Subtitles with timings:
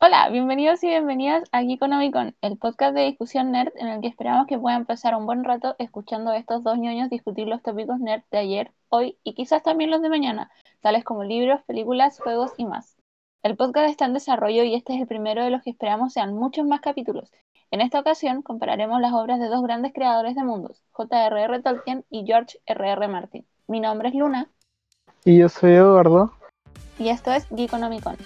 [0.00, 4.46] Hola, bienvenidos y bienvenidas a Geekonomicon, el podcast de discusión nerd en el que esperamos
[4.46, 8.22] que puedan pasar un buen rato escuchando a estos dos ñoños discutir los tópicos nerd
[8.30, 10.52] de ayer, hoy y quizás también los de mañana,
[10.82, 12.96] tales como libros, películas, juegos y más.
[13.42, 16.32] El podcast está en desarrollo y este es el primero de los que esperamos sean
[16.32, 17.32] muchos más capítulos.
[17.72, 21.60] En esta ocasión compararemos las obras de dos grandes creadores de mundos, J.R.R.
[21.60, 23.08] Tolkien y George R.R.
[23.08, 23.44] Martin.
[23.66, 24.48] Mi nombre es Luna.
[25.24, 26.30] Y yo soy Eduardo.
[27.00, 28.16] Y esto es Geekonomicon.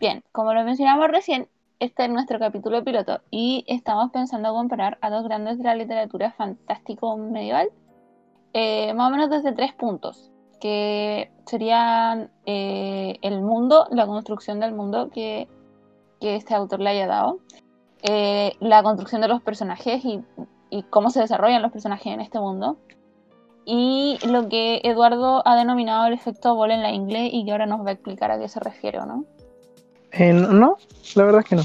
[0.00, 1.48] Bien, como lo mencionamos recién,
[1.80, 6.30] este es nuestro capítulo piloto y estamos pensando comparar a dos grandes de la literatura
[6.30, 7.70] fantástico medieval,
[8.52, 10.30] eh, más o menos desde tres puntos,
[10.60, 15.48] que serían eh, el mundo, la construcción del mundo que,
[16.20, 17.40] este autor le haya dado,
[18.02, 20.22] eh, la construcción de los personajes y,
[20.70, 22.76] y cómo se desarrollan los personajes en este mundo,
[23.64, 27.66] y lo que Eduardo ha denominado el efecto bola en la ingle y que ahora
[27.66, 29.24] nos va a explicar a qué se refiere, ¿no?
[30.12, 30.76] Eh, no,
[31.14, 31.62] la verdad es que no.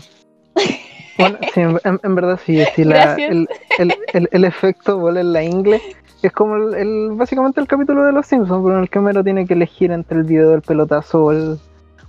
[1.15, 5.79] Bueno, sí, en, verdad sí, el, el, efecto bola en la ingle
[6.23, 9.45] es como el, básicamente el capítulo de Los Simpsons, pero en el que Mero tiene
[9.45, 11.59] que elegir entre el video del pelotazo o el,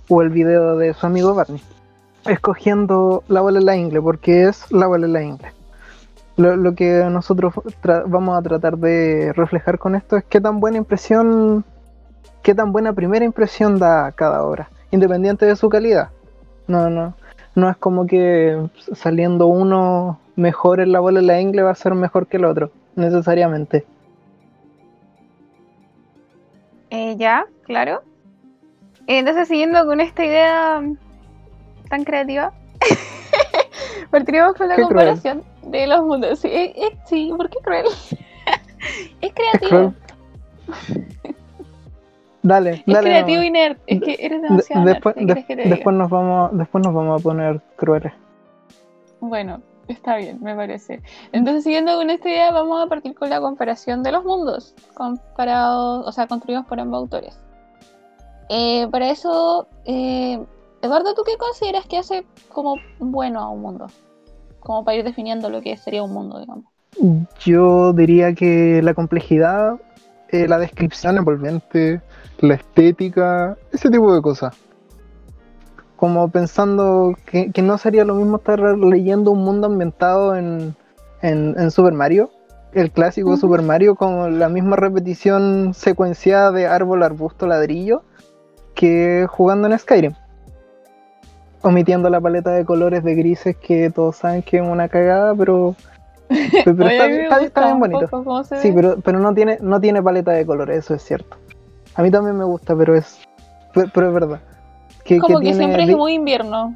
[0.09, 1.61] o el video de su amigo Barney,
[2.25, 5.51] escogiendo la bola en la ingle, porque es la bola en la ingle.
[6.37, 7.53] Lo, lo que nosotros
[8.07, 11.63] vamos a tratar de reflejar con esto es qué tan buena impresión,
[12.41, 16.09] qué tan buena primera impresión da cada obra, independiente de su calidad.
[16.67, 17.13] No, no.
[17.55, 21.75] No es como que saliendo uno mejor en la bola en la ingle va a
[21.75, 23.85] ser mejor que el otro, necesariamente.
[26.89, 28.03] Eh, ya, claro.
[29.07, 30.81] Entonces, siguiendo con esta idea
[31.89, 32.51] tan creativa,
[34.11, 36.39] partiremos con la comparación de los mundos.
[36.39, 37.85] Sí, eh, eh, sí, ¿por qué cruel?
[39.21, 39.93] es creativo.
[42.45, 43.09] Dale, es dale.
[43.09, 43.77] creativo y nerd.
[43.87, 48.13] Es que eres demasiado después, después nos vamos, después nos vamos a poner crueles.
[49.19, 51.01] Bueno, está bien, me parece.
[51.31, 56.07] Entonces, siguiendo con esta idea, vamos a partir con la comparación de los mundos, comparados,
[56.07, 57.39] o sea, construidos por ambos autores.
[58.49, 60.39] Eh, para eso, eh,
[60.83, 63.87] Eduardo, ¿tú qué consideras que hace como bueno a un mundo?
[64.59, 66.65] Como para ir definiendo lo que sería un mundo, digamos.
[67.43, 69.79] Yo diría que la complejidad,
[70.35, 72.01] eh, la descripción envolvente,
[72.39, 74.55] la estética, ese tipo de cosas.
[75.95, 80.75] Como pensando que, no sería lo mismo estar leyendo un mundo ambientado en,
[81.21, 82.29] en, Super Mario,
[82.73, 88.03] el clásico Super Mario, con la misma repetición secuenciada de árbol, arbusto, ladrillo,
[88.73, 90.13] que jugando en Skyrim.
[91.61, 95.75] Omitiendo la paleta de colores de grises que todos saben que es una cagada, pero
[96.27, 98.43] pero está, bien bonito.
[98.61, 101.37] Sí, pero, pero no tiene, no tiene paleta de colores, eso es cierto.
[101.95, 103.19] A mí también me gusta, pero es,
[103.73, 104.41] pero, es verdad.
[105.03, 106.75] Que, Como que, siempre es muy invierno.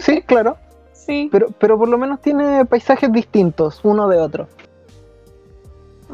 [0.00, 0.56] Sí, claro.
[0.92, 1.28] sí.
[1.30, 4.48] Pero, pero por lo menos tiene paisajes distintos uno de otro.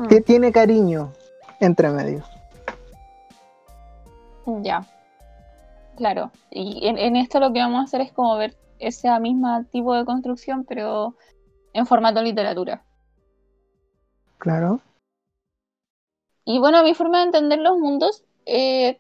[0.09, 0.25] Que mm.
[0.25, 1.13] tiene cariño
[1.61, 2.23] entre medio.
[4.63, 4.85] Ya.
[5.97, 6.31] Claro.
[6.51, 9.95] Y en, en, esto lo que vamos a hacer es como ver ese mismo tipo
[9.95, 11.15] de construcción, pero
[11.73, 12.85] en formato literatura.
[14.39, 14.81] Claro.
[16.45, 18.99] Y bueno, mi forma de entender los mundos, eh,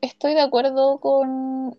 [0.00, 1.76] estoy de acuerdo con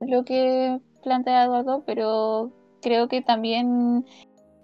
[0.00, 4.06] lo que plantea Eduardo, pero creo que también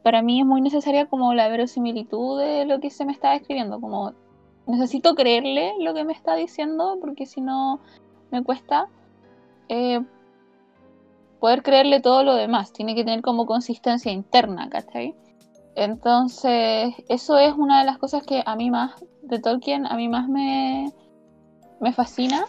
[0.03, 3.81] para mí es muy necesaria como la verosimilitud de lo que se me está escribiendo,
[3.81, 4.15] como
[4.67, 7.81] necesito creerle lo que me está diciendo, porque si no
[8.31, 8.89] me cuesta
[9.69, 10.01] eh,
[11.43, 15.17] poder creerle todo lo demás, tiene que tener como consistencia interna, ¿cachai?
[15.75, 20.09] Entonces, eso es una de las cosas que a mí más, de Tolkien, a mí
[20.09, 20.93] más me,
[21.81, 22.45] me fascina.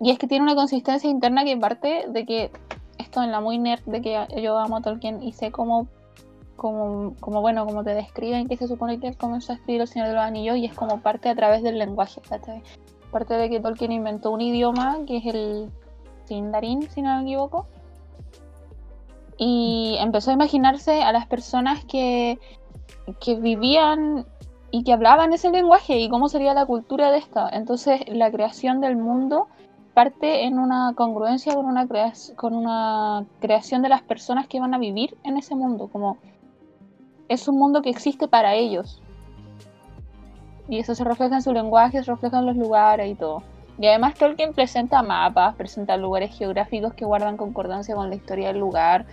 [0.00, 2.50] Y es que tiene una consistencia interna que parte de que,
[2.98, 5.86] esto en la muy nerd, de que yo amo a Tolkien y sé cómo,
[6.56, 10.08] como, como bueno, como te describen que se supone que comenzó a escribir El Señor
[10.08, 12.60] de los Anillos y es como parte a través del lenguaje, ¿cachai?
[13.12, 15.70] Parte de que Tolkien inventó un idioma que es el
[16.26, 17.66] Sindarin, si no me equivoco.
[19.36, 22.38] Y empezó a imaginarse a las personas que,
[23.20, 24.26] que vivían
[24.70, 27.48] y que hablaban ese lenguaje y cómo sería la cultura de esta.
[27.50, 29.48] Entonces la creación del mundo
[29.94, 31.86] parte en una congruencia con una,
[32.36, 36.16] con una creación de las personas que van a vivir en ese mundo, como
[37.28, 39.02] es un mundo que existe para ellos.
[40.68, 43.42] Y eso se refleja en su lenguaje, se refleja en los lugares y todo.
[43.82, 48.60] Y además Tolkien presenta mapas, presenta lugares geográficos que guardan concordancia con la historia del
[48.60, 49.06] lugar.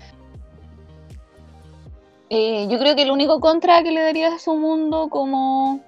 [2.30, 5.80] Eh, yo creo que el único contra que le daría a su mundo como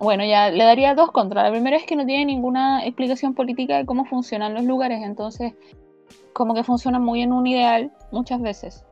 [0.00, 1.44] bueno, ya le daría dos contras.
[1.44, 5.52] La primera es que no tiene ninguna explicación política de cómo funcionan los lugares, entonces
[6.32, 8.84] como que funcionan muy en un ideal muchas veces.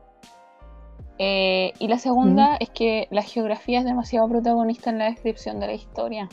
[1.17, 5.67] Eh, y la segunda es que la geografía es demasiado protagonista en la descripción de
[5.67, 6.29] la historia.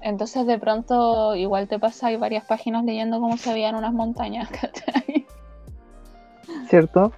[0.00, 4.48] Entonces de pronto igual te pasa hay varias páginas leyendo cómo se veían unas montañas,
[6.68, 7.12] ¿Cierto?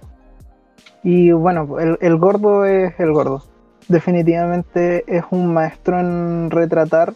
[1.03, 3.43] Y bueno, el, gordo es el gordo
[3.89, 7.13] definitivamente es un maestro en retratar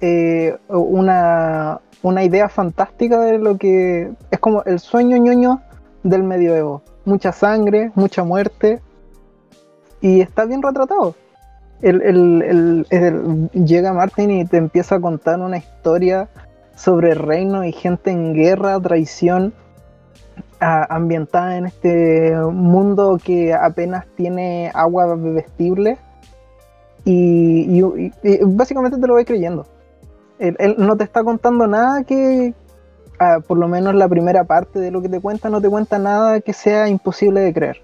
[0.00, 5.62] eh, una, idea fantástica de lo que es como el sueño ñoño
[6.02, 6.82] del medioevo.
[7.04, 8.80] Mucha sangre, mucha muerte.
[10.00, 11.14] Y está bien retratado.
[11.82, 16.28] Llega Martin y te empieza a contar una historia
[16.76, 19.52] sobre reino y gente en guerra, traición,
[20.60, 25.98] ambientada en este mundo que apenas tiene agua bebestible
[27.04, 27.82] y,
[28.42, 29.66] básicamente te lo voy creyendo.
[30.38, 32.54] Él, no te está contando nada que,
[33.48, 36.40] por lo menos la primera parte de lo que te cuenta, no te cuenta nada
[36.40, 37.82] que sea imposible de creer.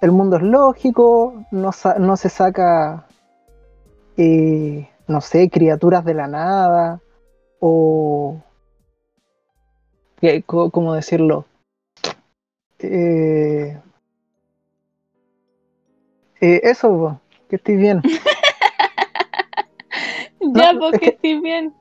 [0.00, 3.06] El mundo es lógico, no se saca,
[4.16, 7.00] eh, no sé, criaturas de la nada
[7.58, 8.40] o...
[10.46, 11.46] ¿Cómo decirlo?
[12.78, 13.78] Eh,
[16.40, 18.02] eh, eso, que estoy bien.
[20.40, 21.74] ya, porque estoy bien.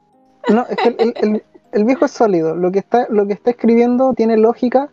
[0.47, 2.55] No, es que el, viejo es sólido.
[2.55, 4.89] Lo que, está, lo que está escribiendo tiene lógica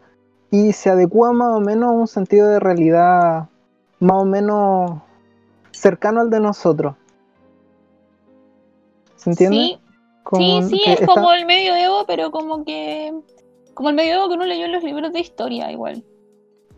[0.51, 3.49] y se adecua más o menos a un sentido de realidad
[3.99, 5.03] más o menos
[5.73, 6.97] cercano al de nosotros.
[9.27, 9.81] ¿Se entiende?
[10.37, 13.13] Sí, sí, sí es como el medioevo, pero como que
[13.75, 16.05] como el medioevo que uno leyó en los libros de historia, igual.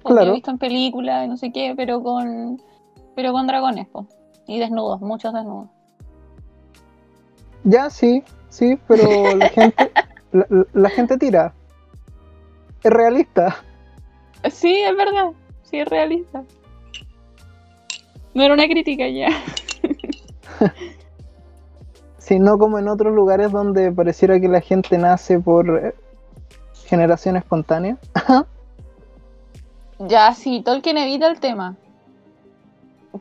[0.03, 0.31] claro.
[0.31, 2.62] he visto en películas, no sé qué, pero con
[3.15, 3.87] pero con dragones,
[4.47, 5.69] y desnudos, muchos desnudos.
[7.65, 9.93] Ya, sí, sí, pero la gente,
[10.73, 11.53] la, gente tira.
[12.83, 13.62] Es realista.
[14.50, 15.33] Sí, es verdad,
[15.65, 16.45] sí, es realista.
[18.33, 19.29] No era una crítica ya.
[22.28, 25.94] sí, no como en otros lugares donde pareciera que la gente nace por
[26.86, 27.96] generación espontánea.
[29.98, 31.76] ya, sí, Tolkien evita el tema.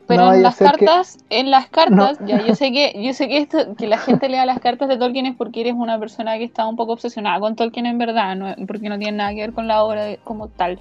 [0.06, 3.74] Pero en las cartas, en las cartas, ya yo sé que, yo sé que esto,
[3.76, 6.66] que la gente lea las cartas de Tolkien es porque eres una persona que está
[6.66, 9.66] un poco obsesionada con Tolkien en verdad, no, porque no tiene nada que ver con
[9.66, 10.78] la obra como tal.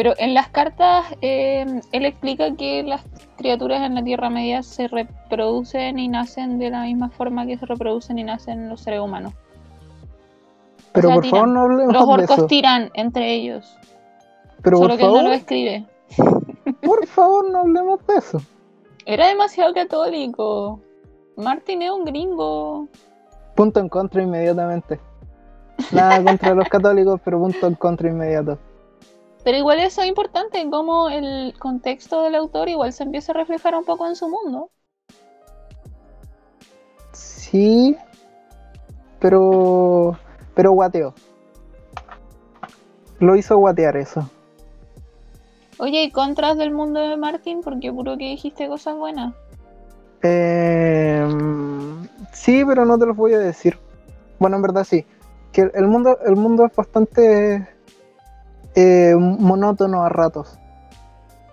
[0.00, 3.02] Pero en las cartas eh, él explica que las
[3.36, 7.66] criaturas en la Tierra Media se reproducen y nacen de la misma forma que se
[7.66, 9.34] reproducen y nacen los seres humanos.
[10.92, 13.76] Pero por favor no hablemos Los orcos tiran entre ellos.
[14.62, 15.86] Pero Solo que él no lo escribe.
[16.80, 18.40] Por favor, no hablemos de eso.
[19.04, 20.80] Era demasiado católico.
[21.36, 22.88] Martin es un gringo.
[23.54, 24.98] Punto en contra inmediatamente.
[25.92, 28.58] Nada contra los católicos, pero punto en contra inmediato.
[29.42, 33.74] Pero igual eso es importante, como el contexto del autor igual se empieza a reflejar
[33.74, 34.70] un poco en su mundo.
[37.12, 37.96] Sí,
[39.18, 40.18] pero
[40.54, 41.14] pero guateó.
[43.18, 44.28] Lo hizo guatear eso.
[45.78, 47.62] Oye, ¿y contras del mundo de Martín?
[47.62, 49.34] Porque puro que dijiste cosas buenas.
[50.22, 51.26] Eh,
[52.32, 53.78] sí, pero no te los voy a decir.
[54.38, 55.06] Bueno, en verdad sí.
[55.52, 57.66] Que el mundo, el mundo es bastante
[58.74, 60.58] eh, monótono a ratos.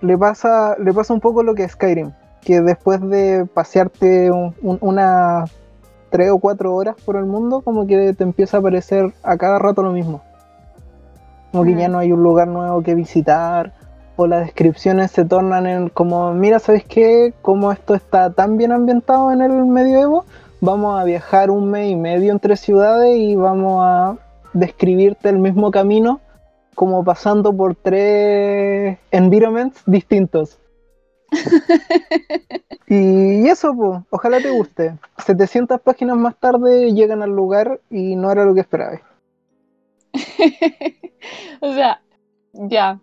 [0.02, 4.32] Le pasa, le pasa un poco lo que Skyrim, que después de pasearte
[4.62, 5.46] una
[6.10, 9.60] tres o cuatro horas por el mundo, como que te empieza a aparecer a cada
[9.60, 10.22] rato lo mismo.
[11.52, 13.74] Como que ya no hay un lugar nuevo que visitar,
[14.16, 17.34] o las descripciones se tornan en como, mira, ¿sabes qué?
[17.42, 20.26] Como esto está tan bien ambientado en el medioevo,
[20.60, 24.16] vamos a viajar un mes y medio entre ciudades y vamos a
[24.54, 26.20] describirte el mismo camino
[26.78, 30.60] como pasando por tres environments distintos.
[32.88, 34.94] y eso, pues, ojalá te guste.
[35.18, 39.02] 700 páginas más tarde llegan al lugar y no era lo que esperaba.
[41.62, 42.00] o sea,
[42.54, 43.00] ya,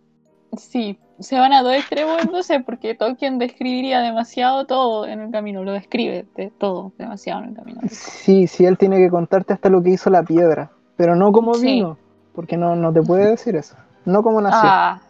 [0.57, 5.65] sí, se van a dos extremos entonces porque Tolkien describiría demasiado todo en el camino,
[5.65, 7.81] lo describe de todo demasiado en el camino.
[7.91, 11.55] Sí, sí, él tiene que contarte hasta lo que hizo la piedra, pero no como
[11.59, 11.99] vino,
[12.35, 14.61] porque no, no te puede decir eso, no como nació.
[14.71, 15.01] Ah,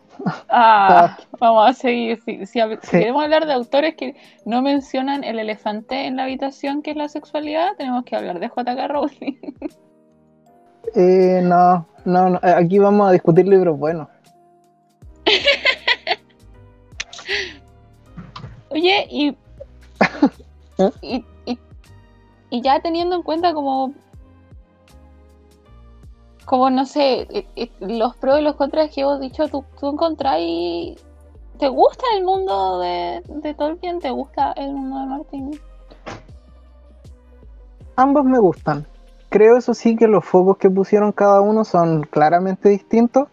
[0.49, 2.21] Ah, vamos a seguir.
[2.23, 2.39] Si,
[2.91, 7.09] queremos hablar de autores que no mencionan el elefante en la habitación, que es la
[7.09, 8.89] sexualidad, tenemos que hablar de J.K.
[8.89, 9.37] Rowling.
[10.95, 14.07] Eh, no, no, aquí vamos a discutir libros buenos.
[18.69, 19.35] Oye, y,
[20.79, 21.25] ¿Eh?
[21.47, 21.59] y,
[22.51, 23.95] y ya teniendo en cuenta como
[26.45, 29.97] como no sé, eh, eh, los pros y los contras que hemos dicho, tú, tú
[30.39, 30.97] y
[31.59, 34.01] ¿Te gusta el mundo de, de Tolkien?
[34.01, 35.61] ¿Te gusta el mundo de Martin?
[37.97, 38.85] Ambos me gustan.
[39.29, 43.29] Creo eso sí que los focos que pusieron cada uno son claramente distintos.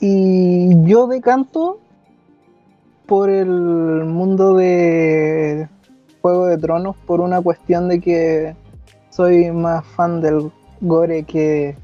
[0.00, 1.78] Y yo decanto
[3.06, 5.68] por el mundo de
[6.20, 8.56] Juego de Tronos por una cuestión de que
[9.10, 11.76] soy más fan del gore que,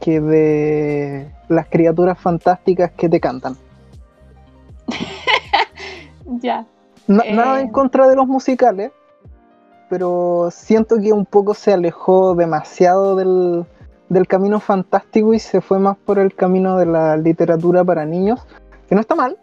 [0.00, 3.56] que de las criaturas fantásticas que te cantan.
[6.40, 6.66] ya.
[7.06, 7.72] Nada en eh.
[7.72, 8.92] contra de los musicales,
[9.88, 13.66] pero siento que un poco se alejó demasiado del,
[14.08, 18.46] del camino fantástico y se fue más por el camino de la literatura para niños,
[18.88, 19.36] que no está mal,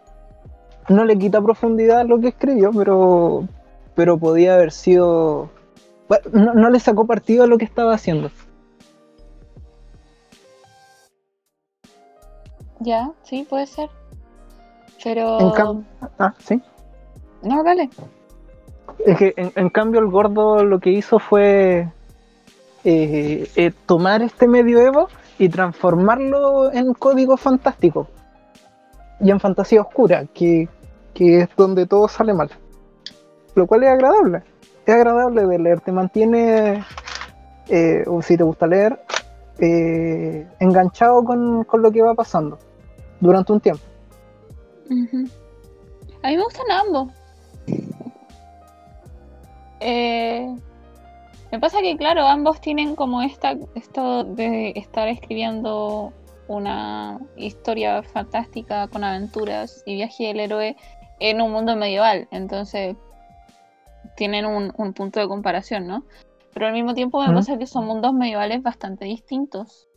[0.89, 3.47] no le quita profundidad a lo que escribió, pero,
[3.95, 5.49] pero podía haber sido...
[6.31, 8.31] no, le sacó partido a lo que estaba haciendo.
[12.79, 13.89] Ya, sí, puede ser.
[15.03, 15.39] Pero...
[15.39, 15.85] En
[16.19, 16.61] ah, sí.
[17.43, 17.89] No, dale.
[19.05, 21.87] Es que en, cambio el gordo lo que hizo fue
[22.83, 25.07] eh, eh, tomar este medioevo
[25.37, 28.07] y transformarlo en código fantástico
[29.21, 30.67] y en fantasía oscura, que,
[31.13, 32.49] que es donde todo sale mal.
[33.55, 34.43] Lo cual es agradable.
[34.85, 36.83] Es agradable de leer, te mantiene,
[37.67, 38.99] eh, o si te gusta leer,
[39.59, 42.57] eh, enganchado con, lo que va pasando
[43.19, 43.83] durante un tiempo.
[46.23, 47.13] A mí me gustan ambos.
[49.79, 50.55] Eh,
[51.51, 56.13] me pasa que, claro, ambos tienen como esta, esto de estar escribiendo
[56.47, 60.75] una historia fantástica con aventuras y viaje del héroe
[61.19, 62.27] en un mundo medieval.
[62.31, 62.95] Entonces,
[64.15, 66.03] tienen un, punto de comparación, ¿no?
[66.53, 69.87] Pero al mismo tiempo me pasa que son mundos medievales bastante distintos.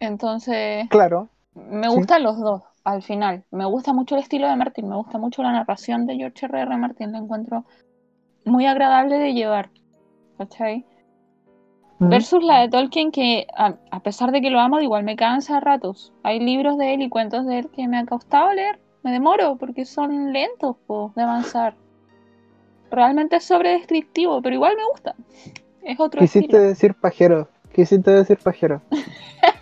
[0.00, 1.28] Entonces, claro.
[1.56, 3.44] Me gustan los dos, al final.
[3.50, 6.60] Me gusta mucho el estilo de Martin, me gusta mucho la narración de George R.
[6.60, 6.76] R.
[6.76, 7.64] Martin, la encuentro
[8.44, 9.70] muy agradable de llevar.
[10.38, 10.84] ¿Cachai?
[11.98, 15.60] Versus la de Tolkien, que a, pesar de que lo amo, igual me cansa a
[15.60, 16.12] ratos.
[16.22, 19.54] Hay libros de él y cuentos de él que me ha costado leer me demoro
[19.54, 20.78] porque son lentos
[21.14, 21.76] de avanzar.
[22.90, 25.14] Realmente es sobredescriptivo, pero igual me gusta.
[25.82, 27.48] Es otro Quisiste decir pajero.
[27.72, 28.82] Quisiste decir pajero.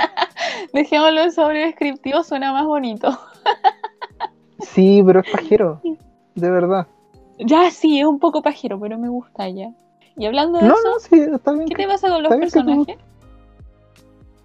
[0.74, 3.16] Dejémoslo en sobredescriptivo, suena más bonito.
[4.58, 5.80] sí, pero es pajero.
[6.34, 6.88] De verdad.
[7.38, 9.70] Ya sí, es un poco pajero, pero me gusta ya.
[10.16, 12.98] Y hablando de eso, ¿qué te pasa con los personajes?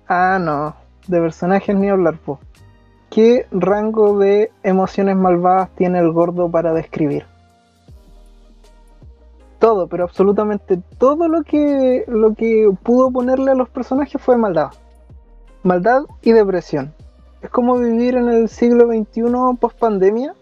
[0.07, 0.75] Ah, no.
[1.07, 2.39] De personajes ni hablar, po.
[3.09, 7.25] ¿Qué rango de emociones malvadas tiene el gordo para describir?
[9.57, 14.69] Todo, pero absolutamente todo lo que, lo que pudo ponerle a los personajes fue maldad.
[15.63, 16.93] Maldad y depresión.
[17.41, 19.23] Es como vivir en el siglo XXI
[19.59, 20.33] post pandemia,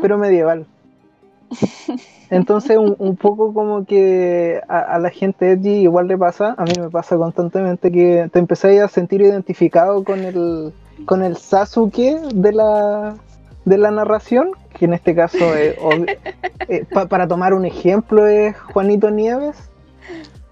[0.00, 0.66] pero medieval.
[2.30, 6.90] Entonces, un, poco como que a, la gente edgy igual le pasa, a mí me
[6.90, 10.74] pasa constantemente que te empezáis a sentir identificado con el,
[11.06, 13.16] con el Sasuke de la,
[13.64, 15.76] de la narración, que en este caso, es,
[16.68, 19.67] eh, para tomar un ejemplo, es Juanito Nieves.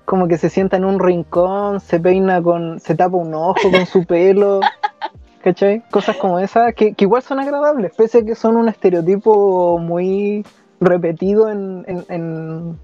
[0.07, 3.85] Como que se sienta en un rincón, se peina con, se tapa un ojo con
[3.85, 4.61] su pelo,
[5.45, 5.83] ¿cachai?
[5.91, 10.47] Cosas como esas, que, igual son agradables, pese a que son un estereotipo muy
[10.81, 12.79] repetido en, en,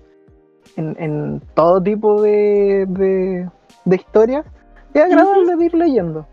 [0.76, 3.48] en, todo tipo de, de,
[3.86, 4.44] de historias.
[4.92, 6.26] Es agradable de ir leyendo.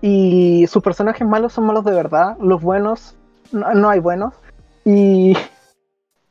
[0.00, 3.16] Y sus personajes malos son malos de verdad, los buenos,
[3.52, 4.34] no, hay buenos.
[4.84, 5.36] Y,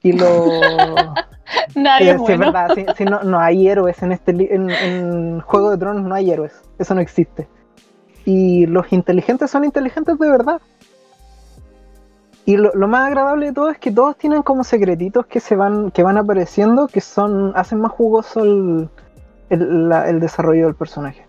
[0.10, 0.14] y.
[1.76, 2.52] Nadie es, bueno.
[2.52, 6.62] verdad, si, no, no, hay héroes en este en, Juego de Tronos, no hay héroes,
[6.78, 7.48] eso no existe.
[8.26, 10.62] Y los inteligentes son inteligentes de verdad.
[12.46, 15.92] Y lo, más agradable de todo es que todos tienen como secretitos que se van,
[15.92, 18.90] que van apareciendo, que son, hacen más jugoso el,
[19.50, 21.28] el desarrollo del personaje.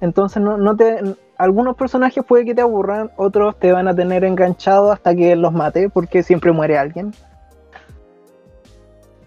[0.00, 1.00] Entonces no, no te,
[1.38, 5.52] algunos personajes puede que te aburran, otros te van a tener enganchado hasta que los
[5.52, 7.12] mate, porque siempre muere alguien.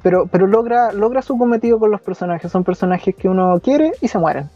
[0.01, 2.51] Pero, pero logra, logra su cometido con los personajes.
[2.51, 4.49] Son personajes que uno quiere y se mueren.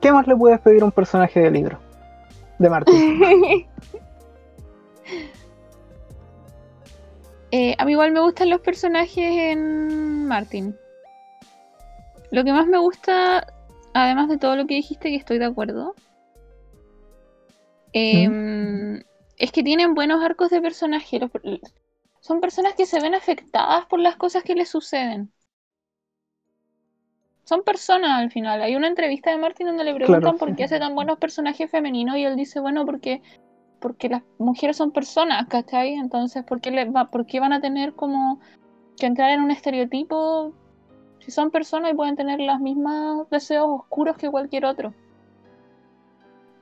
[0.00, 1.78] ¿Qué más le puedes pedir a un personaje de libro?
[2.58, 3.66] De Martín.
[7.52, 10.76] Eh, a mí igual me gustan los personajes en Martin.
[12.30, 13.44] Lo que más me gusta
[13.94, 15.94] además de todo lo que dijiste, que estoy de acuerdo,
[17.92, 19.02] em,
[19.36, 21.20] es que tienen buenos arcos de personaje.
[22.20, 25.32] Son personas que se ven afectadas por las cosas que les suceden.
[27.44, 28.62] Son personas al final.
[28.62, 32.16] Hay una entrevista de Martin donde le preguntan por qué hace tan buenos personajes femeninos
[32.16, 33.22] y él dice, bueno, porque,
[33.80, 35.94] porque las mujeres son personas, ¿cachai?
[35.94, 38.38] Entonces, ¿por qué, va, ¿por qué van a tener como
[38.96, 40.52] que entrar en un estereotipo
[41.18, 44.94] si son personas y pueden tener los mismos deseos oscuros que cualquier otro?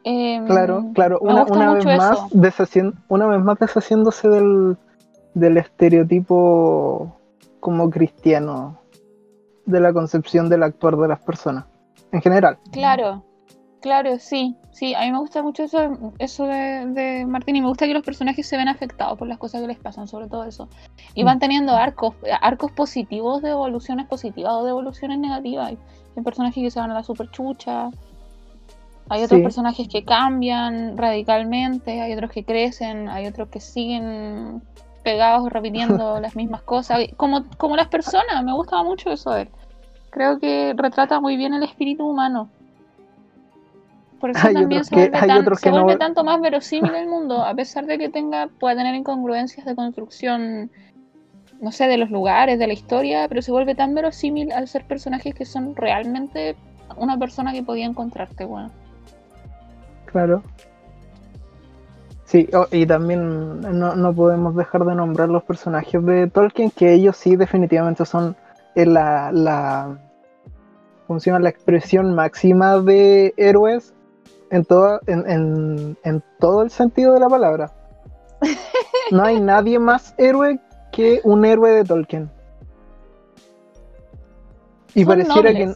[0.05, 4.79] Em, claro, claro, una, vez más deshaciendo, una vez más deshaciéndose del,
[5.35, 7.17] del estereotipo
[7.61, 8.79] como cristiano,
[9.67, 11.67] de la concepción del actuar de las personas,
[12.13, 12.59] en general.
[12.73, 13.25] Claro,
[13.81, 17.69] claro, sí, sí, a mí me gusta mucho eso, eso de, de Martín y me
[17.69, 20.45] gusta que los personajes se ven afectados por las cosas que les pasan, sobre todo
[20.45, 20.69] eso.
[21.15, 21.41] Y van mm.
[21.41, 25.75] teniendo arcos, arcos positivos de evoluciones positivas o de evoluciones negativas.
[26.17, 27.91] Hay personajes que se van a la superchucha,
[29.11, 34.63] hay otros personajes que cambian radicalmente, hay otros que crecen, hay otros que siguen
[35.09, 39.49] pegados repitiendo las mismas cosas, como, como las personas, me gustaba mucho eso de él.
[40.11, 42.51] Creo que retrata muy bien el espíritu humano.
[44.21, 44.95] Por eso también se,
[45.71, 49.75] vuelve, tanto más verosímil el mundo, a pesar de que tenga, pueda tener incongruencias de
[49.75, 50.71] construcción,
[51.61, 54.85] no sé, de los lugares, de la historia, pero se vuelve tan verosímil al ser
[54.85, 56.55] personajes que son realmente
[56.97, 58.71] una persona que podía encontrarte, bueno.
[60.07, 60.43] Claro.
[62.29, 67.17] Sí, oh, y también no, podemos dejar de nombrar los personajes de Tolkien, que ellos
[67.17, 68.37] sí definitivamente son
[68.75, 69.99] eh, la, la,
[71.07, 73.95] funciona la expresión máxima de héroes
[74.51, 77.73] en, toda, en, en, todo el sentido de la palabra.
[79.11, 80.61] No hay nadie más héroe
[80.93, 82.31] que un héroe de Tolkien.
[84.95, 85.73] Y pareciera que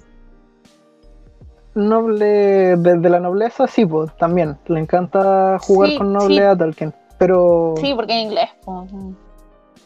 [1.74, 4.58] noble, desde la nobleza, sí, pues, también.
[4.66, 6.94] Le encanta jugar con noble a Tolkien.
[7.18, 7.74] Pero.
[7.76, 8.50] Sí, porque en inglés.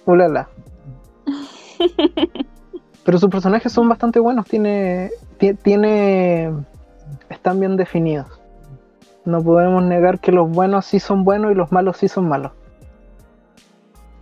[0.04, 0.48] Ulala.
[3.04, 4.46] pero sus personajes son bastante buenos.
[4.46, 5.10] Tiene.
[5.62, 6.52] Tiene.
[7.28, 8.26] Están bien definidos.
[9.24, 12.52] No podemos negar que los buenos sí son buenos y los malos sí son malos.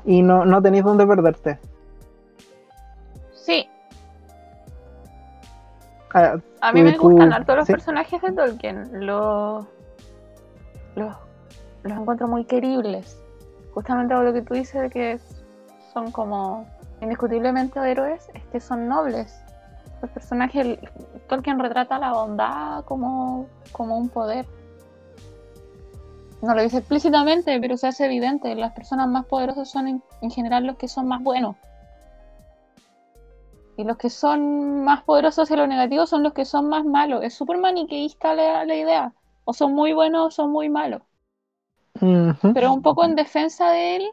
[0.07, 1.59] Y no, no tenéis dónde perderte.
[6.15, 9.05] Ah, a mí me gustan todos los personajes de Tolkien.
[9.05, 9.67] Los,
[10.95, 11.17] los,
[11.85, 13.21] encuentro muy queribles.
[13.73, 15.19] Justamente lo que tú dices de que
[15.93, 16.69] son como
[17.01, 19.43] indiscutiblemente héroes, es que son nobles.
[20.03, 20.79] Los personajes,
[21.29, 24.47] Tolkien retrata la bondad como, como un poder.
[26.43, 28.55] No lo dice explícitamente, pero se hace evidente.
[28.55, 31.57] Las personas más poderosas son en general los que son más buenos.
[33.77, 37.25] Y los que son más poderosos hacia lo negativo son los que son más malos.
[37.25, 39.13] Es súper maniqueísta la, la, idea.
[39.45, 41.03] O son muy buenos o son muy malos.
[42.01, 44.11] Pero un poco en defensa de él,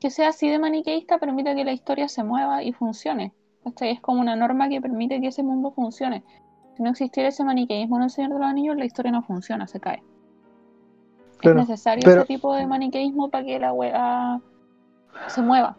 [0.00, 3.32] que sea así de maniqueísta permite que la historia se mueva y funcione.
[3.64, 6.22] Esta es como una norma que permite que ese mundo funcione.
[6.76, 9.66] Si no existiera ese maniqueísmo en el Señor de los Anillos, la historia no funciona,
[9.66, 10.02] se cae.
[11.42, 14.40] es necesario ese tipo de maniqueísmo para que la wea
[15.28, 15.76] se mueva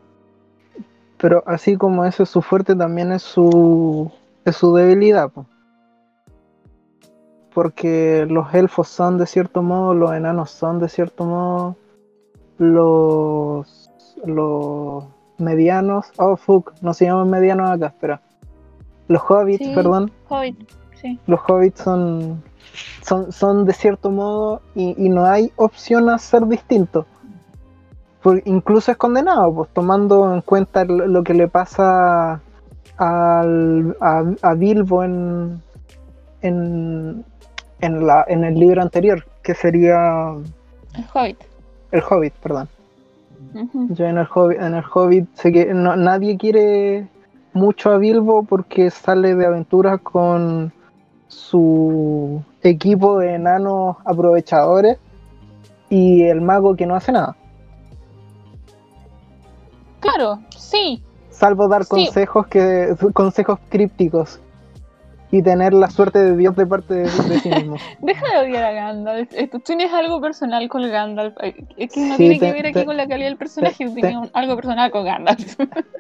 [1.18, 4.12] pero así como eso es su fuerte, también es su,
[4.46, 5.32] es su debilidad.
[7.54, 11.76] Porque los elfos son de cierto modo, los enanos son de cierto modo,
[12.60, 13.90] los,
[14.24, 15.06] los
[15.40, 18.22] medianos, oh fuck, no se llaman medianos acá, espera.
[19.08, 20.12] Los hobbits, perdón.
[21.26, 22.44] Los hobbits son,
[23.02, 27.06] son, son de cierto modo y, y no hay opción a ser distintos
[28.46, 32.42] incluso es condenado, pues tomando en cuenta lo que le pasa
[32.98, 35.62] al, a, Bilbo en,
[36.42, 37.24] en,
[37.80, 40.34] en, la, en el libro anterior, que sería...
[40.96, 41.38] El Hobbit.
[41.92, 42.68] El Hobbit, perdón.
[43.90, 47.08] Yo en el Hobbit, en el Hobbit sé que nadie quiere
[47.54, 50.72] mucho a Bilbo porque sale de aventuras con
[51.28, 54.98] su equipo de enanos aprovechadores
[55.90, 57.36] y el mago que no hace nada.
[60.00, 61.04] Claro, sí.
[61.30, 64.40] Salvo dar consejos que consejos crípticos
[65.30, 67.76] y tener la suerte de Dios de parte de, sí mismo.
[68.02, 69.30] Deja de odiar a Gandalf.
[69.52, 71.36] Tú tienes algo personal con Gandalf.
[71.78, 74.90] Es que no tiene que ver aquí con la calidad del personaje, tiene algo personal
[74.92, 75.58] con Gandalf.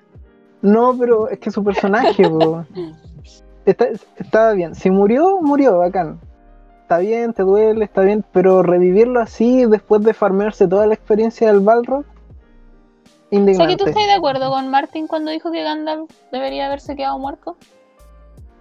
[0.61, 2.23] no, pero es que su personaje,
[3.65, 4.75] está, estaba bien.
[4.75, 6.19] Si murió, murió, bacán.
[6.83, 11.47] Está bien, te duele, está bien, pero revivirlo así después de farmearse toda la experiencia
[11.47, 12.05] del Balrog
[13.29, 17.19] Sé que tú estás de acuerdo con Martin cuando dijo que Gandalf debería haberse quedado
[17.19, 17.57] muerto.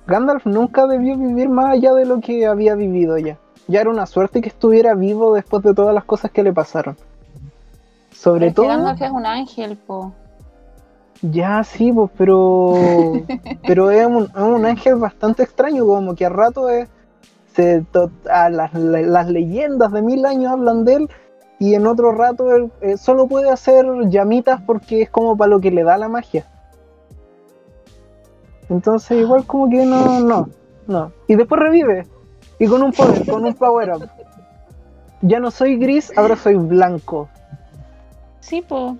[0.07, 3.39] Gandalf nunca debió vivir más allá de lo que había vivido ya.
[3.69, 6.97] Ya era una suerte que estuviera vivo después de todas las cosas que le pasaron.
[8.11, 8.67] Sobre todo.
[8.67, 10.13] Gandalf es un ángel, po.
[11.23, 12.75] Ya, sí, pues, pero.
[13.67, 16.89] pero es un, es un ángel bastante extraño, como que a rato es.
[17.55, 17.87] Se,
[18.25, 21.11] las, las, leyendas de mil años hablan de él,
[21.59, 25.61] y en otro rato él eh, solo puede hacer llamitas porque es como para lo
[25.61, 26.47] que le da la magia.
[28.69, 30.49] Entonces, igual como que no, no,
[30.87, 31.13] no.
[31.29, 32.07] Y después revive.
[32.59, 34.09] Y con un poder, con un power up.
[35.23, 37.29] Ya no soy gris, ahora soy blanco.
[38.41, 38.97] Sí, po.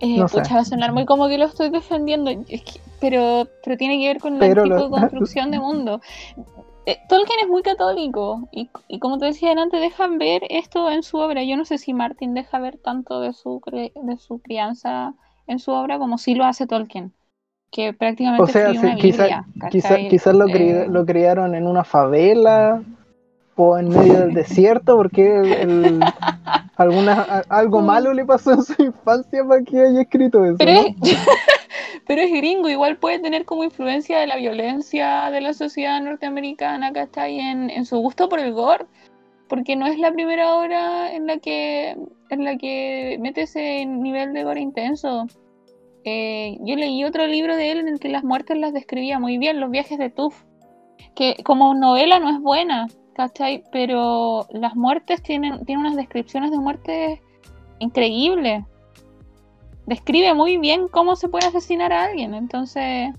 [0.00, 2.30] Eh, pucha, va a sonar muy como que lo estoy defendiendo,
[3.00, 6.00] pero, pero tiene que ver con el tipo de construcción de mundo.
[6.86, 11.02] Eh, Tolkien es muy católico y, y, como te decía antes, dejan ver esto en
[11.02, 11.42] su obra.
[11.42, 15.14] Yo no sé si Martin deja ver tanto de su, de su crianza
[15.48, 17.12] en su obra como sí lo hace Tolkien,
[17.72, 18.72] que prácticamente o sea,
[20.08, 22.82] quizás lo, eh, lo criaron en una favela
[23.56, 25.66] o en medio del desierto porque
[26.76, 30.56] alguna, algo malo le pasó en su infancia para que haya escrito eso.
[30.58, 31.18] Pero, es,
[32.06, 36.92] pero es gringo, igual puede tener como influencia de la violencia de la sociedad norteamericana,
[36.92, 37.40] ¿cachai?
[37.40, 38.86] En, en su gusto por el gore,
[39.48, 41.96] porque no es la primera obra en la que,
[42.30, 45.26] en la que mete ese nivel de gore intenso.
[46.04, 49.38] Eh, yo leí otro libro de él en el que las muertes las describía muy
[49.38, 50.44] bien, Los viajes de Tuff,
[51.16, 53.64] que como novela no es buena, ¿cachai?
[53.72, 57.20] Pero las muertes tienen, tienen unas descripciones de muertes
[57.80, 58.64] increíbles.
[59.86, 63.14] Describe muy bien cómo se puede asesinar a alguien, entonces...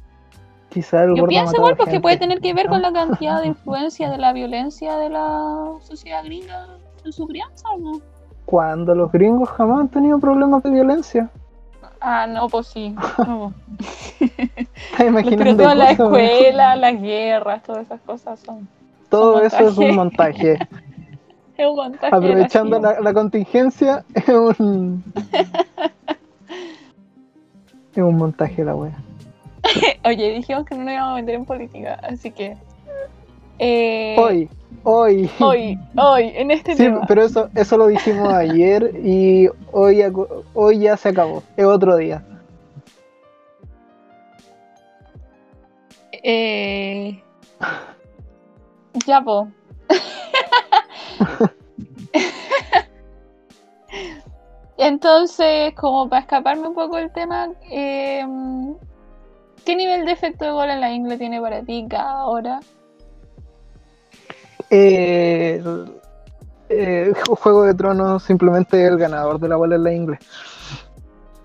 [0.73, 4.34] yo pienso igual porque puede tener que ver con la cantidad de influencia de la
[4.34, 6.67] violencia de la sociedad gringa
[7.06, 8.01] en su crianza, ¿o no?
[8.45, 11.30] Cuando los gringos jamás han tenido problemas de violencia.
[11.99, 12.95] Ah, no, pues sí.
[13.27, 13.53] No.
[14.97, 18.67] Pero toda la escuela, las guerras, todas esas cosas son
[19.10, 20.53] todo eso es un montaje.
[21.58, 22.15] es un montaje.
[22.15, 25.03] Aprovechando la, contingencia, es un.
[28.02, 28.98] Es un montaje la wea.
[30.06, 32.56] Oye, dijimos que no nos íbamos a meter en política, así que.
[33.60, 34.50] Eh, hoy,
[34.84, 35.30] hoy.
[35.40, 40.04] Hoy, hoy, en este sí, pero eso, eso lo dijimos ayer y hoy,
[40.54, 41.44] hoy ya se acabó.
[41.56, 42.24] Es otro día.
[46.24, 47.22] Eh.
[49.06, 49.48] Ya, po.
[54.78, 58.76] Entonces, como para escaparme un poco del tema, em,
[59.66, 62.60] ¿qué nivel de efecto de gol en la ingle tiene para ti cada hora?
[64.70, 65.63] Eh,
[66.70, 70.20] eh, Juego de Tronos simplemente el ganador de la bola en la ingle.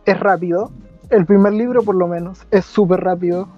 [0.05, 0.71] Es rápido.
[1.11, 3.49] El primer libro, por lo menos, es súper rápido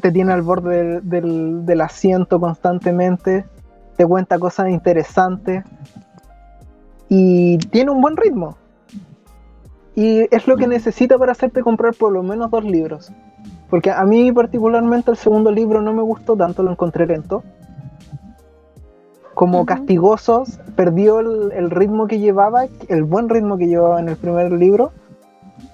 [0.00, 3.44] te tiene al borde del, asiento constantemente,
[3.96, 5.64] te cuenta cosas interesantes
[7.08, 8.56] y tiene un buen ritmo.
[9.94, 13.10] Y es lo que necesita para hacerte comprar por lo menos dos libros.
[13.70, 17.42] Porque a mí particularmente el segundo libro no me gustó tanto, lo encontré lento.
[19.34, 24.16] Como castigosos, perdió el, el, ritmo que llevaba, el buen ritmo que llevaba en el
[24.16, 24.92] primer libro,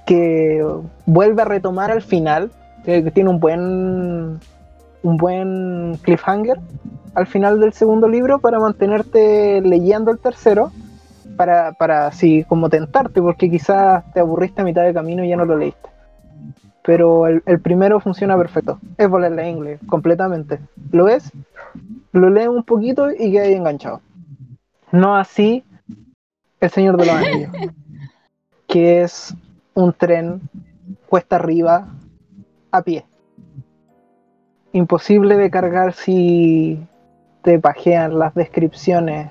[0.07, 0.67] que
[1.07, 2.51] vuelve a retomar al final,
[2.85, 4.41] que tiene un buen
[5.03, 6.61] un buen cliffhanger
[7.15, 10.73] al final del segundo libro para mantenerte leyendo el tercero
[11.37, 15.37] para, para así como tentarte porque quizás te aburriste a mitad de camino y ya
[15.37, 15.89] no lo leíste.
[16.85, 18.81] Pero el, primero funciona perfecto.
[18.99, 20.59] Es volarle inglés completamente.
[20.91, 21.31] Lo es
[22.13, 24.01] lo lees un poquito y quedas enganchado.
[24.91, 25.65] No así
[26.61, 27.51] el Señor de los Anillos
[28.67, 29.35] que es
[29.75, 30.41] un tren
[31.09, 31.89] cuesta arriba
[32.71, 33.05] a pie.
[34.73, 36.87] Imposible de cargar si
[37.43, 39.31] te pajean las descripciones,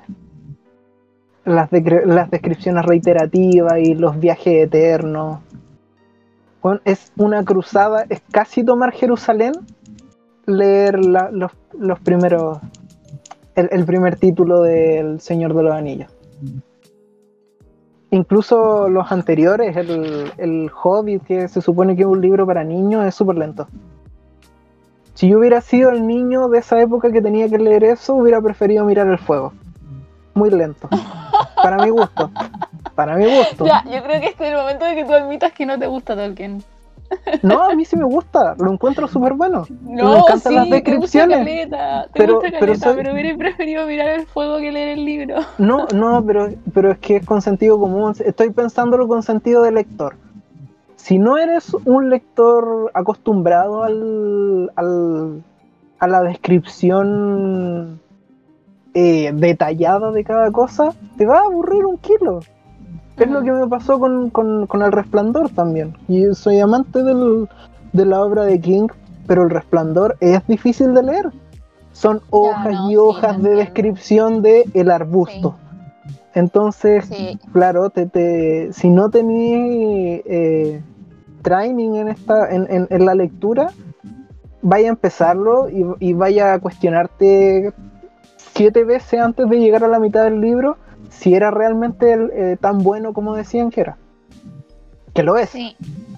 [1.45, 5.39] las, descripciones reiterativas y los viajes eternos.
[6.85, 9.53] es una cruzada, es casi tomar Jerusalén,
[10.45, 12.59] leer los, los, primeros,
[13.55, 16.11] el, el primer título del Señor de los Anillos
[18.11, 23.05] incluso los anteriores, el, el Hobbit, que se supone que es un libro para niños,
[23.05, 23.67] es súper lento.
[25.13, 28.41] Si yo hubiera sido el niño de esa época que tenía que leer eso, hubiera
[28.41, 29.53] preferido mirar el fuego.
[30.33, 30.87] Muy lento.
[31.55, 32.31] Para mi gusto.
[32.95, 33.65] Para mi gusto.
[33.65, 35.87] Ya, yo creo que este es el momento de que tú admitas que no te
[35.87, 36.63] gusta Tolkien.
[37.41, 39.65] No, a mí sí me gusta, lo encuentro súper bueno.
[39.81, 41.45] No, me encantan las descripciones.
[41.45, 45.35] Te gusta pero, pero, pero hubiera preferido mirar el fuego que leer el libro.
[45.57, 48.13] No, no, pero, pero es que es con sentido común.
[48.23, 50.15] Estoy pensándolo con sentido de lector.
[50.95, 55.43] Si no eres un lector acostumbrado al, al
[56.01, 58.00] a la descripción
[58.93, 62.41] eh, detallada de cada cosa, te va a aburrir un kilo.
[63.17, 65.95] Es lo que me pasó con, El Resplandor también.
[66.07, 68.87] Y soy amante de la obra de King,
[69.27, 71.31] pero El Resplandor es difícil de leer.
[71.91, 75.55] Son hojas y hojas de descripción de el arbusto.
[76.33, 77.09] Entonces,
[77.51, 80.81] claro, te, si no tenías eh,
[81.41, 83.71] training en, esta, en, la lectura,
[84.61, 87.73] vaya a empezarlo y, vaya a cuestionarte
[88.53, 90.77] siete veces antes de llegar a la mitad del libro
[91.09, 93.97] si era realmente eh, tan bueno como decían que era.
[95.13, 95.51] Que lo es.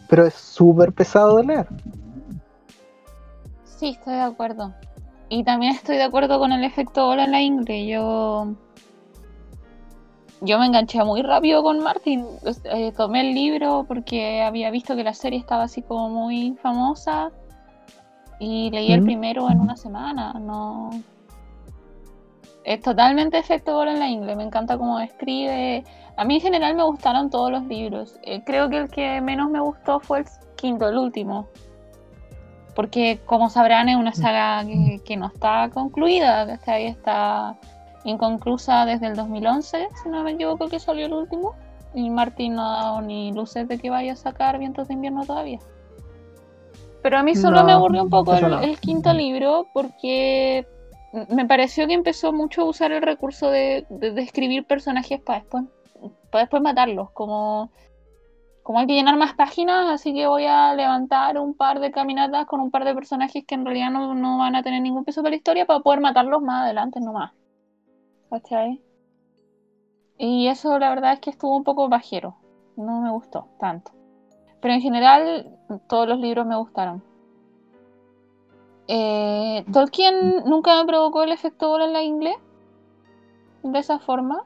[0.08, 1.68] Pero es súper pesado de leer.
[3.66, 4.74] Sí, estoy de acuerdo.
[5.30, 7.88] Y también estoy de acuerdo con el efecto bola en la ingle.
[7.88, 8.56] Yo
[10.42, 12.26] yo me enganché muy rápido con Martin.
[12.66, 17.32] Eh, tomé el libro porque había visto que la serie estaba así como muy famosa
[18.40, 20.34] y leí el primero en una semana.
[20.34, 20.92] No.
[22.64, 24.36] Es totalmente efecto bola en la ingle.
[24.36, 25.84] Me encanta cómo escribe.
[26.16, 28.20] A mí en general me gustaron todos los libros.
[28.24, 31.48] Eh, creo que el que menos me gustó fue el quinto, el último.
[32.76, 34.16] Porque como sabrán es una mm.
[34.16, 34.66] saga
[35.04, 36.60] que, no está concluida.
[36.66, 37.58] Ahí está
[38.06, 41.56] inconclusa desde el 2011, si no me equivoco, que salió el último.
[41.94, 45.26] Y Martín no ha dado ni luces de que vaya a sacar Vientos de Invierno
[45.26, 45.60] todavía.
[47.04, 50.66] Pero a mí solo me aburrió un poco el, quinto libro porque
[51.30, 53.86] me pareció que empezó mucho a usar el recurso de,
[54.18, 55.66] escribir personajes para después,
[56.34, 57.12] después matarlos.
[57.12, 57.72] Como,
[58.64, 62.48] como hay que llenar más páginas, así que voy a levantar un par de caminatas
[62.48, 65.22] con un par de personajes que en realidad no, no van a tener ningún peso
[65.22, 67.32] para la historia para poder matarlos más adelante nomás.
[68.34, 68.82] ¿cachai?
[70.18, 72.36] Y eso la verdad es que estuvo un poco bajero,
[72.76, 73.92] no me gustó tanto.
[74.62, 77.04] Pero en general todos los libros me gustaron.
[78.88, 82.36] Eh, Tolkien nunca me provocó el efecto bola en la inglés
[83.64, 84.46] de esa forma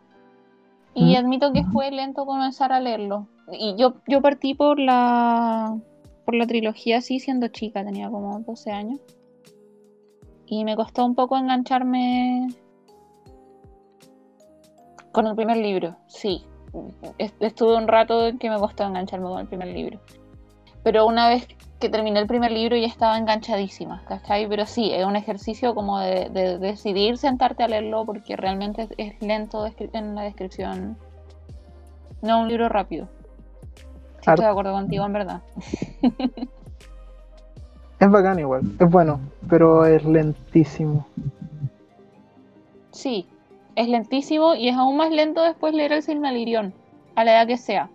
[0.93, 3.27] y admito que fue lento comenzar a leerlo.
[3.51, 5.77] Y yo, yo partí por la
[6.25, 8.99] por la trilogía así siendo chica, tenía como 12 años.
[10.45, 12.47] Y me costó un poco engancharme
[15.13, 16.43] con el primer libro, sí.
[17.39, 20.01] Estuve un rato en que me costó engancharme con el primer libro.
[20.83, 21.47] Pero una vez
[21.79, 24.47] que terminé el primer libro ya estaba enganchadísima, ¿cachai?
[24.47, 29.65] Pero sí, es un ejercicio como de, decidir sentarte a leerlo porque realmente es, lento
[29.77, 30.97] en la descripción.
[32.21, 33.07] No un libro rápido.
[34.19, 35.41] estoy de acuerdo contigo, en verdad.
[37.99, 41.05] es bacán igual, es bueno, pero es lentísimo.
[42.89, 43.27] Sí,
[43.75, 46.73] es lentísimo y es aún más lento después leer el Silmarillion,
[47.15, 47.91] a la edad que sea.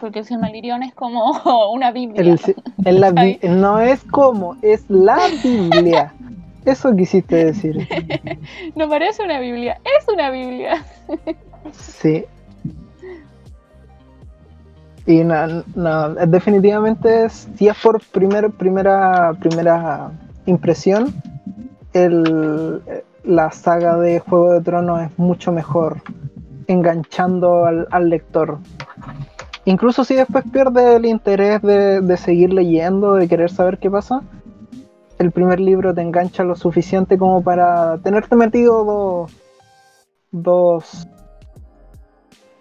[0.00, 1.32] Porque el Silmarillion es como
[1.72, 2.36] una Biblia.
[3.42, 6.12] no es como, es la Biblia.
[6.64, 7.88] Eso quisiste decir.
[8.74, 10.84] no parece una Biblia, es una Biblia.
[11.72, 12.24] sí.
[15.06, 20.12] Y no, no, definitivamente, si es por primer, primera, primera
[20.46, 21.14] impresión,
[21.94, 22.82] el,
[23.24, 26.02] la saga de Juego de Tronos es mucho mejor
[26.66, 28.58] enganchando al, lector.
[29.70, 34.20] Incluso si después pierde el interés de, seguir leyendo, de querer saber qué pasa,
[35.20, 39.32] el primer libro te engancha lo suficiente como para tenerte metido dos,
[40.32, 41.08] dos,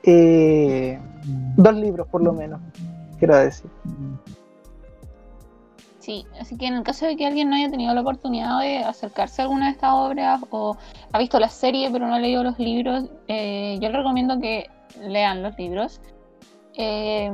[0.03, 0.99] eh,
[1.57, 2.61] dos libros por lo menos,
[3.17, 3.71] quiero decir.
[5.97, 8.83] Sí, así que en el caso de que alguien no haya tenido la oportunidad de
[8.83, 10.77] acercarse a alguna de estas obras o
[11.11, 14.69] ha visto la serie pero no ha leído los libros, eh, yo le recomiendo que
[15.01, 15.99] lean los libros.
[16.81, 17.29] Eh,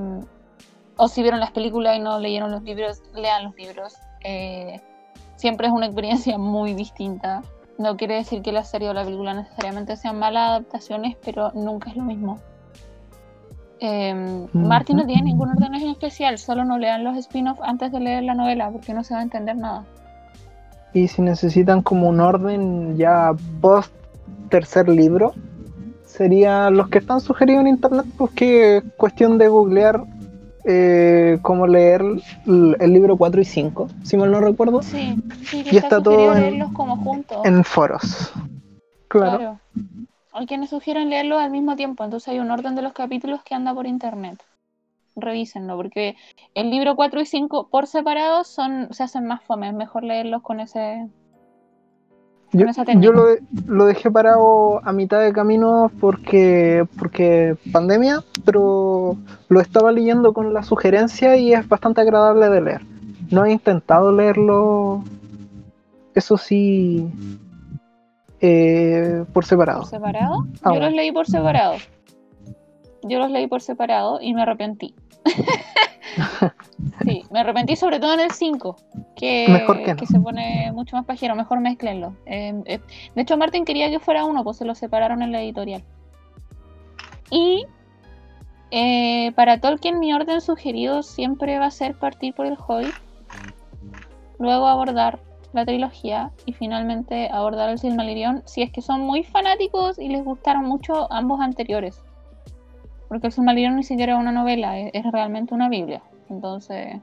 [0.97, 3.93] o si vieron las películas y no leyeron los libros, lean los libros.
[4.23, 4.81] Eh,
[5.36, 7.43] siempre es una experiencia muy distinta.
[7.77, 11.91] No quiere decir que la serie o la película necesariamente sean malas adaptaciones, pero nunca
[11.91, 12.39] es lo mismo.
[13.81, 17.99] Eh, Martin no tiene ningún orden en especial, solo no lean los spin-offs antes de
[17.99, 19.86] leer la novela porque no se va a entender nada.
[20.93, 23.93] Y si necesitan como un orden ya post
[24.49, 25.34] tercer libro,
[26.15, 30.04] serían los que están sugeridos en internet, pues que cuestión de googlear
[30.67, 32.01] eh, cómo leer
[32.47, 34.82] el, libro 4 y 5, si mal no recuerdo.
[34.82, 37.45] Sí, sí y está, todo en, como juntos.
[37.45, 38.34] en foros.
[39.08, 39.60] claro.
[40.38, 43.56] Hay quienes sugieren leerlo al mismo tiempo, entonces hay un orden de los capítulos que
[43.56, 44.43] anda por internet.
[45.15, 46.17] Revísenlo, porque
[46.56, 50.41] el libro 4 y 5 por separado son, se hacen más fome, es mejor leerlos
[50.41, 51.08] con ese.
[52.51, 52.65] Yo,
[52.99, 53.12] yo
[53.67, 59.17] lo, dejé parado a mitad de camino porque, porque pandemia, pero
[59.49, 62.81] lo estaba leyendo con la sugerencia y es bastante agradable de leer.
[63.29, 65.03] No he intentado leerlo,
[66.13, 67.10] eso sí,
[68.39, 69.81] eh, por separado.
[69.81, 70.45] ¿Por separado?
[70.63, 71.75] Yo los leí por separado.
[73.03, 74.95] yo los leí por separado y me arrepentí.
[77.03, 78.75] sí, me arrepentí sobre todo en el 5,
[79.15, 82.15] que, que, se pone mucho más pajero, mejor mezclenlo.
[82.25, 82.79] Eh, eh,
[83.15, 85.83] de hecho, Martin quería que fuera uno, pues se lo separaron en la editorial.
[87.31, 87.65] Y
[88.71, 92.93] eh, para Tolkien mi orden sugerido siempre va a ser partir por el Hobbit,
[94.39, 95.19] luego abordar
[95.53, 100.23] la trilogía y finalmente abordar el Silmarillion si es que son muy fanáticos y les
[100.23, 102.01] gustaron mucho ambos anteriores.
[103.07, 106.01] Porque el Silmarillion ni siquiera es una novela, es, realmente una Biblia.
[106.29, 106.97] Entonces,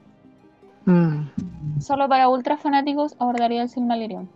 [0.85, 1.79] mm.
[1.79, 4.29] solo para ultra fanáticos abordaría el Silmarillion.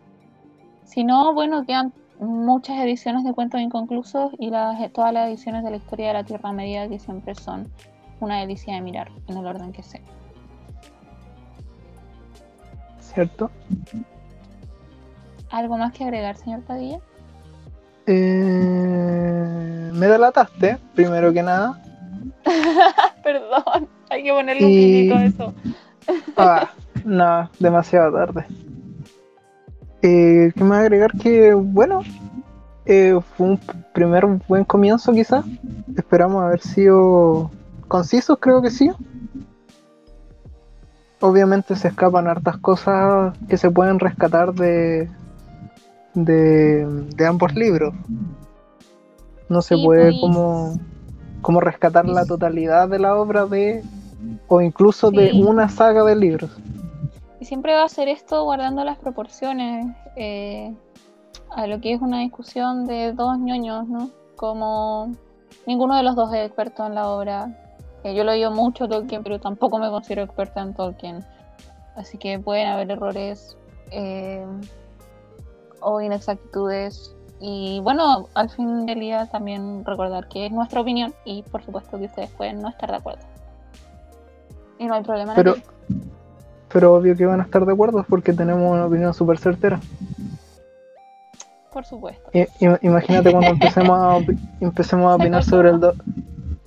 [0.84, 5.72] Si no, bueno, quedan muchas ediciones de cuentos inconclusos y las, todas las ediciones de
[5.72, 7.68] la historia de la Tierra Media que siempre son
[8.20, 10.02] una delicia de mirar en el orden que sea.
[13.00, 13.52] ¿Cierto?
[15.50, 17.00] ¿Algo más que agregar, señor Padilla?
[18.06, 18.37] Eh,
[19.98, 21.82] me delataste, primero que nada.
[23.24, 25.54] Perdón, hay que ponerle un poquito a eso.
[26.38, 26.70] ah,
[27.04, 28.46] no, demasiado tarde.
[30.02, 31.12] Eh, ¿Qué más agregar?
[31.14, 32.02] Que bueno,
[32.86, 33.60] eh, fue un
[33.94, 35.46] primer buen comienzo quizás.
[35.96, 37.52] Esperamos haber sido
[37.88, 38.92] concisos, creo que sí.
[41.20, 45.10] Obviamente se escapan hartas cosas que se pueden rescatar de,
[46.14, 47.94] de, ambos libros.
[49.50, 50.22] No se puede pues.
[50.22, 50.80] como,
[51.42, 53.84] como rescatar la totalidad de la obra de
[54.48, 56.52] o incluso de una saga de libros.
[57.40, 60.74] Y siempre va a ser esto guardando las proporciones eh,
[61.52, 64.10] a lo que es una discusión de dos ñoños, ¿no?
[64.36, 65.12] Como
[65.66, 67.58] ninguno de los dos es experto en la obra.
[68.04, 71.26] Eh, yo lo digo mucho Tolkien, pero tampoco me considero experta en Tolkien.
[71.96, 73.58] Así que pueden haber errores
[73.92, 74.46] eh,
[75.82, 77.16] o inexactitudes.
[77.40, 81.98] Y bueno, al fin del día también recordar que es nuestra opinión y por supuesto
[82.00, 83.22] que ustedes pueden no estar de acuerdo.
[84.80, 85.34] Y no hay problema.
[85.36, 85.56] Pero,
[86.72, 89.80] pero obvio que van a estar de acuerdo porque tenemos una opinión súper certera.
[91.72, 92.32] Por supuesto.
[92.82, 94.18] imagínate cuando empecemos a,
[94.62, 95.80] empecemos a opinar sobre el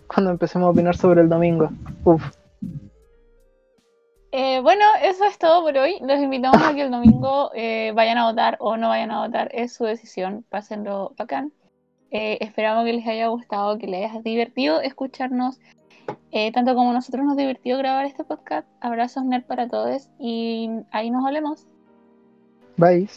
[0.06, 1.70] cuando empecemos a opinar sobre el domingo.
[2.04, 2.22] Uf.
[4.32, 5.96] Eh, bueno, eso es todo por hoy.
[6.00, 9.50] Los invitamos a que el domingo eh, vayan a votar o no vayan a votar.
[9.52, 10.44] Es su decisión.
[10.48, 11.52] Pásenlo bacán.
[12.10, 15.58] Eh, esperamos que les haya gustado, que les haya divertido escucharnos.
[16.52, 18.68] tanto como nosotros nos divirtió grabar este podcast.
[18.80, 21.66] Abrazos nerd para todos y ahí nos hablemos.
[22.76, 23.08] Bye.